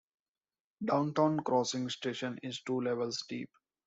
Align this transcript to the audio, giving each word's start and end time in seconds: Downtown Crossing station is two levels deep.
Downtown 0.83 1.41
Crossing 1.43 1.87
station 1.91 2.39
is 2.41 2.61
two 2.63 2.81
levels 2.81 3.23
deep. 3.29 3.51